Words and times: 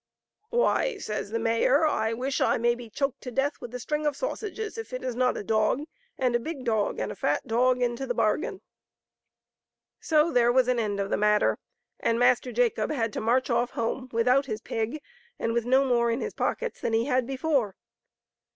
"Why,'* 0.49 0.97
says 0.97 1.29
the 1.29 1.37
mayor," 1.37 1.85
I 1.85 2.11
wish 2.13 2.41
I 2.41 2.57
may 2.57 2.73
be 2.73 2.89
choked 2.89 3.21
to 3.21 3.29
death 3.29 3.61
with 3.61 3.71
a 3.75 3.79
string 3.79 4.07
of 4.07 4.15
sausages 4.15 4.75
if 4.79 4.93
it 4.93 5.03
is 5.03 5.15
not 5.15 5.37
a 5.37 5.43
dog, 5.43 5.83
and 6.17 6.35
a 6.35 6.39
big 6.39 6.63
dog 6.63 6.97
and 6.97 7.11
a 7.11 7.15
fat 7.15 7.45
dog 7.45 7.83
into 7.83 8.07
the 8.07 8.15
bargain. 8.15 8.61
So 9.99 10.31
there 10.31 10.51
was 10.51 10.67
an 10.67 10.79
end 10.79 10.99
of 10.99 11.11
the 11.11 11.17
matter, 11.17 11.59
and 11.99 12.17
Master 12.17 12.51
Jacob 12.51 12.89
had 12.89 13.13
to 13.13 13.21
march 13.21 13.51
off 13.51 13.69
home 13.77 14.09
without 14.11 14.47
his 14.47 14.59
pig 14.61 15.03
and 15.37 15.53
with 15.53 15.65
no 15.67 15.85
more 15.85 16.09
in 16.09 16.19
his 16.19 16.33
pockets 16.33 16.81
than 16.81 16.93
he 16.93 17.05
had 17.05 17.27
before. 17.27 17.75